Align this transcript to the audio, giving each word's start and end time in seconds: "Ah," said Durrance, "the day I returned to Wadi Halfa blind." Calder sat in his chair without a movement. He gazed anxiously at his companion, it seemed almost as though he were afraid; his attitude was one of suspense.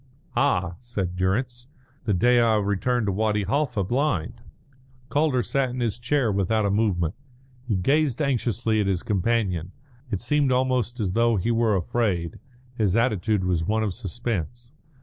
"Ah," 0.35 0.77
said 0.79 1.15
Durrance, 1.15 1.67
"the 2.05 2.13
day 2.15 2.39
I 2.39 2.55
returned 2.55 3.05
to 3.05 3.11
Wadi 3.11 3.43
Halfa 3.43 3.83
blind." 3.83 4.41
Calder 5.09 5.43
sat 5.43 5.69
in 5.69 5.79
his 5.79 5.99
chair 5.99 6.31
without 6.31 6.65
a 6.65 6.71
movement. 6.71 7.13
He 7.67 7.75
gazed 7.75 8.19
anxiously 8.19 8.81
at 8.81 8.87
his 8.87 9.03
companion, 9.03 9.73
it 10.09 10.19
seemed 10.19 10.51
almost 10.51 10.99
as 10.99 11.13
though 11.13 11.35
he 11.35 11.51
were 11.51 11.75
afraid; 11.75 12.39
his 12.75 12.95
attitude 12.95 13.43
was 13.43 13.63
one 13.63 13.83
of 13.83 13.93
suspense. 13.93 14.71